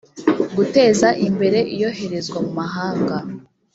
guteza 0.55 1.07
imbere 1.27 1.59
iyoherezwa 1.75 2.37
mu 2.45 2.51
mahanga 2.59 3.15